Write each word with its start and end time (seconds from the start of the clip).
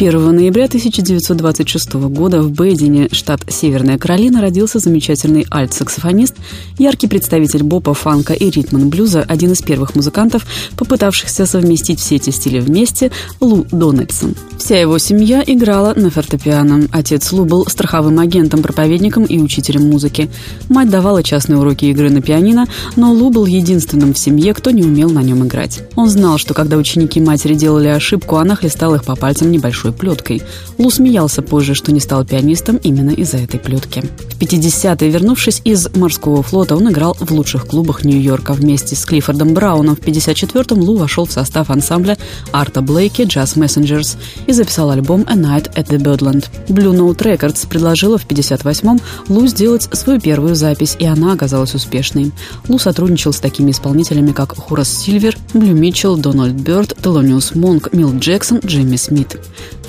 1 0.00 0.34
ноября 0.34 0.64
1926 0.64 1.92
года 2.08 2.40
в 2.40 2.50
Бейдине, 2.50 3.10
штат 3.12 3.42
Северная 3.48 3.98
Каролина, 3.98 4.40
родился 4.40 4.78
замечательный 4.78 5.46
альт-саксофонист, 5.50 6.36
яркий 6.78 7.06
представитель 7.06 7.62
бопа, 7.62 7.92
фанка 7.92 8.32
и 8.32 8.48
ритм-н-блюза, 8.48 9.22
один 9.28 9.52
из 9.52 9.60
первых 9.60 9.94
музыкантов, 9.94 10.46
попытавшихся 10.78 11.44
совместить 11.44 12.00
все 12.00 12.16
эти 12.16 12.30
стили 12.30 12.60
вместе, 12.60 13.12
Лу 13.40 13.66
Дональдсон. 13.70 14.36
Вся 14.56 14.80
его 14.80 14.96
семья 14.96 15.44
играла 15.46 15.92
на 15.94 16.10
фортепиано. 16.10 16.88
Отец 16.92 17.30
Лу 17.32 17.44
был 17.44 17.66
страховым 17.66 18.18
агентом, 18.20 18.62
проповедником 18.62 19.24
и 19.24 19.38
учителем 19.38 19.90
музыки. 19.90 20.30
Мать 20.70 20.88
давала 20.88 21.22
частные 21.22 21.58
уроки 21.58 21.84
игры 21.86 22.08
на 22.08 22.22
пианино, 22.22 22.66
но 22.96 23.12
Лу 23.12 23.28
был 23.28 23.44
единственным 23.44 24.14
в 24.14 24.18
семье, 24.18 24.54
кто 24.54 24.70
не 24.70 24.82
умел 24.82 25.10
на 25.10 25.22
нем 25.22 25.46
играть. 25.46 25.82
Он 25.94 26.08
знал, 26.08 26.38
что 26.38 26.54
когда 26.54 26.78
ученики 26.78 27.20
матери 27.20 27.54
делали 27.54 27.88
ошибку, 27.88 28.36
она 28.36 28.56
хлестала 28.56 28.94
их 28.94 29.04
по 29.04 29.14
пальцам 29.14 29.50
небольшой 29.50 29.89
большой 29.90 29.92
плеткой. 29.92 30.42
Лу 30.78 30.90
смеялся 30.90 31.42
позже, 31.42 31.74
что 31.74 31.92
не 31.92 32.00
стал 32.00 32.24
пианистом 32.24 32.76
именно 32.76 33.10
из-за 33.10 33.38
этой 33.38 33.60
плетки. 33.60 34.02
В 34.30 34.42
50-е, 34.42 35.10
вернувшись 35.10 35.60
из 35.64 35.88
морского 35.94 36.42
флота, 36.42 36.76
он 36.76 36.90
играл 36.90 37.14
в 37.18 37.30
лучших 37.30 37.66
клубах 37.66 38.04
Нью-Йорка 38.04 38.52
вместе 38.52 38.96
с 38.96 39.04
Клиффордом 39.04 39.54
Брауном. 39.54 39.96
В 39.96 40.00
54-м 40.00 40.80
Лу 40.80 40.96
вошел 40.96 41.26
в 41.26 41.32
состав 41.32 41.70
ансамбля 41.70 42.16
Арта 42.52 42.80
Блейки 42.80 43.22
«Jazz 43.22 43.56
Messengers» 43.56 44.16
и 44.46 44.52
записал 44.52 44.90
альбом 44.90 45.24
«A 45.28 45.34
Night 45.34 45.72
at 45.74 45.88
the 45.88 45.98
Birdland». 45.98 46.46
Blue 46.68 46.94
Note 46.94 47.18
Records 47.18 47.68
предложила 47.68 48.16
в 48.16 48.26
58-м 48.26 49.00
Лу 49.28 49.46
сделать 49.46 49.88
свою 49.92 50.20
первую 50.20 50.54
запись, 50.54 50.96
и 50.98 51.04
она 51.04 51.32
оказалась 51.32 51.74
успешной. 51.74 52.32
Лу 52.68 52.78
сотрудничал 52.78 53.32
с 53.32 53.40
такими 53.40 53.70
исполнителями, 53.70 54.32
как 54.32 54.56
Хорас 54.56 54.88
Сильвер, 54.88 55.36
Блю 55.52 55.74
Митчелл, 55.74 56.16
Дональд 56.16 56.54
Бёрд, 56.54 56.96
Телониус 57.02 57.54
Монк, 57.54 57.92
Мил 57.92 58.16
Джексон, 58.18 58.60
Джимми 58.64 58.96
Смит. 58.96 59.38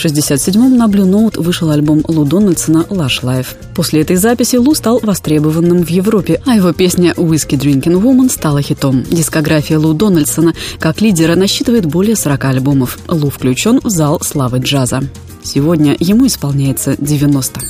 В 0.01 0.05
67-м 0.05 0.77
на 0.77 0.87
Blue 0.87 1.07
Note 1.07 1.39
вышел 1.39 1.69
альбом 1.69 2.03
Лу 2.07 2.25
Дональдсона 2.25 2.87
«Lush 2.89 3.21
Life». 3.21 3.49
После 3.75 4.01
этой 4.01 4.15
записи 4.15 4.55
Лу 4.55 4.73
стал 4.73 4.99
востребованным 5.03 5.85
в 5.85 5.89
Европе, 5.89 6.41
а 6.47 6.55
его 6.55 6.73
песня 6.73 7.11
«Whiskey 7.11 7.49
Drinking 7.49 8.01
Woman» 8.01 8.31
стала 8.31 8.63
хитом. 8.63 9.03
Дискография 9.03 9.77
Лу 9.77 9.93
Дональдсона 9.93 10.55
как 10.79 11.01
лидера 11.01 11.35
насчитывает 11.35 11.85
более 11.85 12.15
40 12.15 12.45
альбомов. 12.45 12.97
Лу 13.07 13.29
включен 13.29 13.79
в 13.83 13.91
зал 13.91 14.19
славы 14.21 14.57
джаза. 14.57 15.03
Сегодня 15.43 15.95
ему 15.99 16.25
исполняется 16.25 16.95
90. 16.97 17.61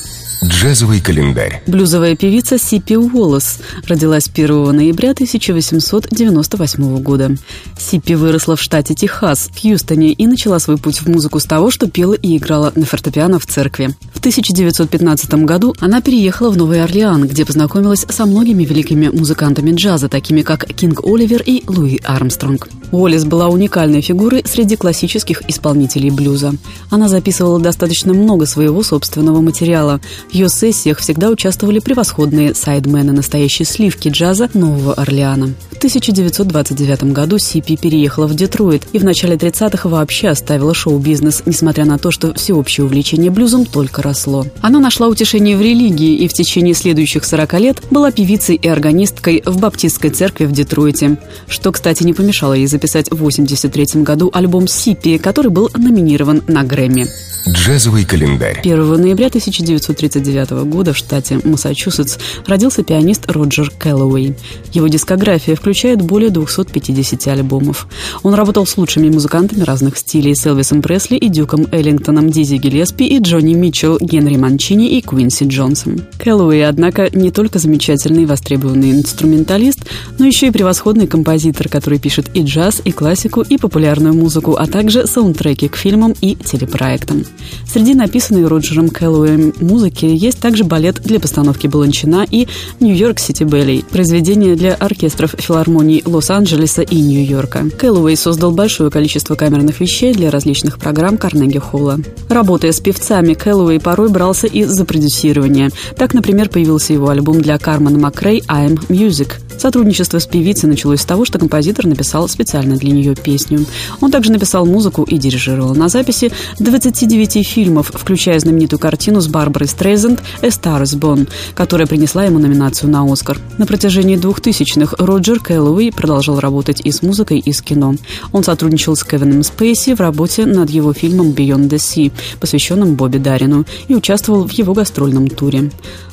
Джазовый 0.43 0.99
календарь. 0.99 1.61
Блюзовая 1.67 2.15
певица 2.15 2.57
Сипи 2.57 2.97
Уоллес 2.97 3.59
родилась 3.87 4.27
1 4.27 4.75
ноября 4.75 5.11
1898 5.11 6.97
года. 7.03 7.35
Сипи 7.77 8.15
выросла 8.15 8.55
в 8.55 8.61
штате 8.61 8.95
Техас, 8.95 9.51
в 9.53 9.61
Хьюстоне, 9.61 10.13
и 10.13 10.25
начала 10.25 10.57
свой 10.57 10.77
путь 10.77 10.97
в 11.01 11.07
музыку 11.07 11.39
с 11.39 11.45
того, 11.45 11.69
что 11.69 11.87
пела 11.87 12.13
и 12.13 12.37
играла 12.37 12.73
на 12.75 12.87
фортепиано 12.87 13.37
в 13.37 13.45
церкви. 13.45 13.95
В 14.15 14.19
1915 14.19 15.31
году 15.45 15.75
она 15.79 16.01
переехала 16.01 16.49
в 16.49 16.57
Новый 16.57 16.83
Орлеан, 16.83 17.27
где 17.27 17.45
познакомилась 17.45 18.07
со 18.09 18.25
многими 18.25 18.63
великими 18.63 19.09
музыкантами 19.09 19.73
джаза, 19.73 20.09
такими 20.09 20.41
как 20.41 20.65
Кинг 20.65 21.05
Оливер 21.05 21.43
и 21.45 21.63
Луи 21.67 21.99
Армстронг. 22.03 22.67
Уоллес 22.91 23.25
была 23.25 23.47
уникальной 23.47 24.01
фигурой 24.01 24.43
среди 24.45 24.75
классических 24.75 25.49
исполнителей 25.49 26.09
блюза. 26.09 26.53
Она 26.89 27.07
записывала 27.07 27.59
достаточно 27.59 28.13
много 28.13 28.45
своего 28.45 28.83
собственного 28.83 29.41
материала. 29.41 30.01
В 30.29 30.33
ее 30.33 30.49
сессиях 30.49 30.99
всегда 30.99 31.29
участвовали 31.29 31.79
превосходные 31.79 32.53
сайдмены, 32.53 33.13
настоящие 33.13 33.65
сливки 33.65 34.09
джаза 34.09 34.49
Нового 34.53 34.93
Орлеана. 34.93 35.53
В 35.71 35.77
1929 35.81 37.05
году 37.05 37.39
Сипи 37.39 37.75
переехала 37.75 38.27
в 38.27 38.35
Детройт 38.35 38.83
и 38.91 38.99
в 38.99 39.03
начале 39.03 39.35
30-х 39.35 39.89
вообще 39.89 40.27
оставила 40.27 40.73
шоу-бизнес, 40.75 41.43
несмотря 41.45 41.85
на 41.85 41.97
то, 41.97 42.11
что 42.11 42.33
всеобщее 42.35 42.85
увлечение 42.85 43.31
блюзом 43.31 43.65
только 43.65 44.03
росло. 44.03 44.45
Она 44.61 44.79
нашла 44.79 45.07
утешение 45.07 45.57
в 45.57 45.61
религии 45.61 46.15
и 46.17 46.27
в 46.27 46.33
течение 46.33 46.75
следующих 46.75 47.25
40 47.25 47.53
лет 47.59 47.81
была 47.89 48.11
певицей 48.11 48.55
и 48.55 48.67
органисткой 48.67 49.41
в 49.45 49.59
баптистской 49.59 50.11
церкви 50.11 50.45
в 50.45 50.51
Детройте, 50.51 51.17
что, 51.47 51.71
кстати, 51.71 52.03
не 52.03 52.13
помешало 52.13 52.53
ей 52.53 52.67
записать 52.67 52.80
в 52.81 53.13
1983 53.13 54.03
году 54.03 54.29
альбом 54.33 54.67
«Сипи», 54.67 55.17
который 55.17 55.51
был 55.51 55.69
номинирован 55.75 56.41
на 56.47 56.63
Грэмми. 56.63 57.07
Джазовый 57.49 58.05
календарь. 58.05 58.59
1 58.59 59.01
ноября 59.01 59.27
1939 59.27 60.51
года 60.69 60.93
в 60.93 60.97
штате 60.97 61.39
Массачусетс 61.43 62.17
родился 62.45 62.83
пианист 62.83 63.29
Роджер 63.31 63.71
Кэллоуэй. 63.79 64.35
Его 64.73 64.87
дискография 64.87 65.55
включает 65.55 66.01
более 66.03 66.29
250 66.29 67.27
альбомов. 67.27 67.87
Он 68.21 68.35
работал 68.35 68.67
с 68.67 68.77
лучшими 68.77 69.09
музыкантами 69.09 69.63
разных 69.63 69.97
стилей 69.97 70.35
с 70.35 70.45
Элвисом 70.45 70.83
Пресли 70.83 71.15
и 71.15 71.29
Дюком 71.29 71.65
Эллингтоном, 71.71 72.29
Дизи 72.29 72.57
Гиллеспи 72.57 73.07
и 73.07 73.19
Джонни 73.19 73.55
Митчелл, 73.55 73.97
Генри 73.99 74.37
Манчини 74.37 74.97
и 74.97 75.01
Квинси 75.01 75.45
Джонсон. 75.45 76.01
Кэллоуэй, 76.19 76.67
однако, 76.67 77.09
не 77.11 77.31
только 77.31 77.57
замечательный 77.57 78.23
и 78.23 78.27
востребованный 78.27 78.91
инструменталист, 78.91 79.79
но 80.19 80.27
еще 80.27 80.47
и 80.47 80.51
превосходный 80.51 81.07
композитор, 81.07 81.69
который 81.69 81.97
пишет 81.97 82.29
и 82.35 82.43
джаз, 82.43 82.70
и 82.83 82.91
классику, 82.91 83.41
и 83.41 83.57
популярную 83.57 84.13
музыку, 84.13 84.55
а 84.55 84.67
также 84.67 85.07
саундтреки 85.07 85.67
к 85.67 85.75
фильмам 85.75 86.13
и 86.21 86.35
телепроектам. 86.35 87.25
Среди 87.67 87.93
написанной 87.93 88.47
Роджером 88.47 88.89
Кэллоуэем 88.89 89.53
музыки 89.59 90.05
есть 90.05 90.39
также 90.39 90.63
балет 90.63 91.01
для 91.01 91.19
постановки 91.19 91.67
Баланчина 91.67 92.25
и 92.29 92.47
«Нью-Йорк 92.79 93.19
Сити 93.19 93.43
Белли»– 93.43 93.83
произведение 93.91 94.55
для 94.55 94.73
оркестров 94.75 95.35
филармоний 95.37 96.03
Лос-Анджелеса 96.05 96.81
и 96.81 97.01
Нью-Йорка. 97.01 97.69
Кэллоуэй 97.77 98.15
создал 98.15 98.51
большое 98.51 98.89
количество 98.91 99.35
камерных 99.35 99.79
вещей 99.79 100.13
для 100.13 100.31
различных 100.31 100.77
программ 100.77 101.17
Карнеги 101.17 101.59
Холла. 101.59 101.99
Работая 102.29 102.71
с 102.71 102.79
певцами, 102.79 103.33
Кэллоуэй 103.33 103.79
порой 103.79 104.09
брался 104.09 104.47
и 104.47 104.63
за 104.63 104.85
продюсирование. 104.85 105.69
Так, 105.97 106.13
например, 106.13 106.49
появился 106.49 106.93
его 106.93 107.09
альбом 107.09 107.41
для 107.41 107.57
Кармен 107.57 107.99
Макрей 107.99 108.43
«I'm 108.47 108.79
Music». 108.89 109.33
Сотрудничество 109.61 110.17
с 110.17 110.25
певицей 110.25 110.67
началось 110.67 111.01
с 111.01 111.05
того, 111.05 111.23
что 111.23 111.37
композитор 111.37 111.85
написал 111.85 112.27
специально 112.27 112.77
для 112.77 112.93
нее 112.93 113.13
песню. 113.13 113.63
Он 113.99 114.09
также 114.09 114.31
написал 114.31 114.65
музыку 114.65 115.03
и 115.03 115.19
дирижировал 115.19 115.75
на 115.75 115.87
записи 115.87 116.31
29 116.57 117.47
фильмов, 117.47 117.91
включая 117.93 118.39
знаменитую 118.39 118.79
картину 118.79 119.21
с 119.21 119.27
Барбарой 119.27 119.67
Стрейзенд 119.67 120.19
«A 120.41 120.47
Star 120.47 120.81
is 120.81 120.97
Born», 120.97 121.29
которая 121.53 121.85
принесла 121.85 122.25
ему 122.25 122.39
номинацию 122.39 122.89
на 122.89 123.03
«Оскар». 123.03 123.37
На 123.59 123.67
протяжении 123.67 124.17
2000-х 124.17 124.95
Роджер 124.97 125.39
Кэллоуэй 125.39 125.91
продолжал 125.91 126.39
работать 126.39 126.81
и 126.83 126.91
с 126.91 127.03
музыкой, 127.03 127.37
и 127.37 127.53
с 127.53 127.61
кино. 127.61 127.93
Он 128.31 128.43
сотрудничал 128.43 128.95
с 128.95 129.03
Кевином 129.03 129.43
Спейси 129.43 129.93
в 129.93 129.99
работе 129.99 130.47
над 130.47 130.71
его 130.71 130.91
фильмом 130.91 131.33
«Beyond 131.33 131.69
the 131.69 131.77
Sea», 131.77 132.11
посвященным 132.39 132.95
Бобби 132.95 133.19
Дарину, 133.19 133.65
и 133.87 133.93
участвовал 133.93 134.47
в 134.47 134.51
его 134.53 134.73
гастрольном 134.73 135.27
туре. 135.27 135.69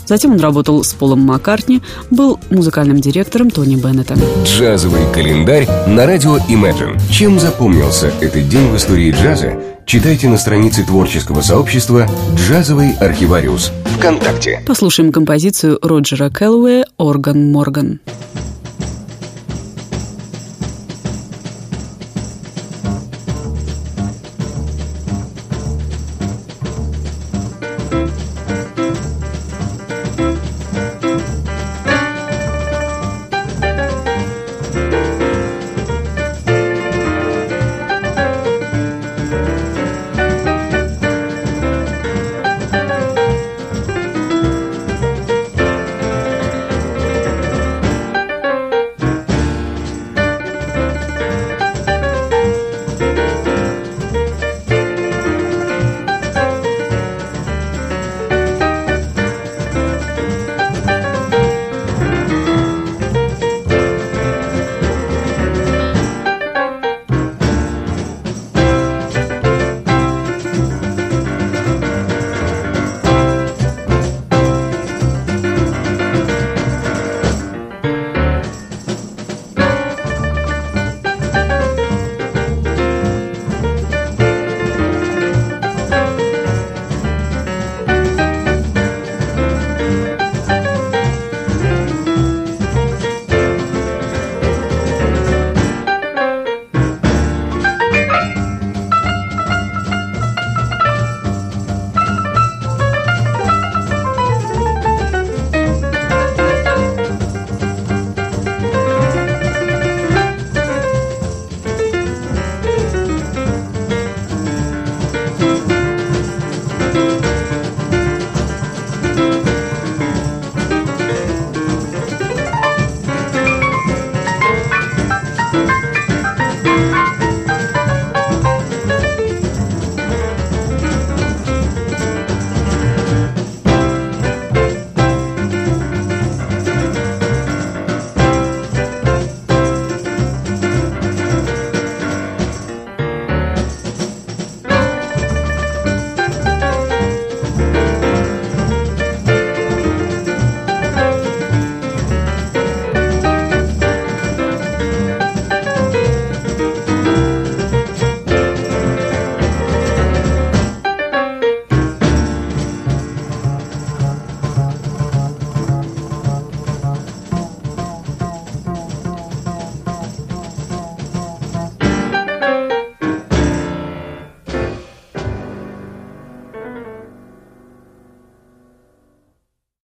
Затем 0.08 0.32
он 0.32 0.40
работал 0.40 0.82
с 0.82 0.94
Полом 0.94 1.20
Маккартни, 1.20 1.82
был 2.10 2.40
музыкальным 2.48 2.98
директором 2.98 3.50
Тони 3.50 3.76
Беннета. 3.76 4.16
Джазовый 4.42 5.02
календарь 5.12 5.68
на 5.86 6.06
радио 6.06 6.38
Imagine. 6.48 6.98
Чем 7.10 7.38
запомнился 7.38 8.10
этот 8.22 8.48
день 8.48 8.70
в 8.70 8.76
истории 8.76 9.10
джаза, 9.10 9.62
читайте 9.84 10.28
на 10.28 10.38
странице 10.38 10.82
творческого 10.82 11.42
сообщества 11.42 12.08
«Джазовый 12.36 12.92
архивариус» 12.92 13.70
ВКонтакте. 13.98 14.62
Послушаем 14.66 15.12
композицию 15.12 15.78
Роджера 15.82 16.30
Кэллоуэя 16.30 16.86
«Орган 16.96 17.52
Морган». 17.52 18.00